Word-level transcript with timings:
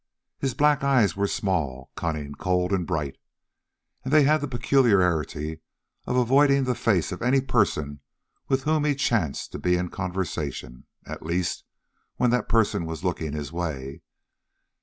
His 0.39 0.55
black 0.55 0.83
eyes 0.83 1.15
were 1.15 1.27
small, 1.27 1.91
cunning, 1.95 2.33
cold, 2.33 2.71
and 2.73 2.87
bright, 2.87 3.19
and 4.03 4.11
they 4.11 4.23
had 4.23 4.41
the 4.41 4.47
peculiarity 4.47 5.59
of 6.07 6.15
avoiding 6.15 6.63
the 6.63 6.73
face 6.73 7.11
of 7.11 7.21
any 7.21 7.39
person 7.39 7.99
with 8.47 8.63
whom 8.63 8.83
he 8.83 8.95
chanced 8.95 9.51
to 9.51 9.59
be 9.59 9.75
in 9.77 9.89
conversation, 9.89 10.87
at 11.05 11.21
least 11.23 11.65
when 12.15 12.31
that 12.31 12.49
person 12.49 12.87
was 12.87 13.03
looking 13.03 13.33
his 13.33 13.51
way. 13.53 14.01